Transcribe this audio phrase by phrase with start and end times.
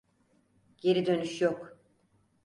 [0.77, 1.77] Geri dönüş yok.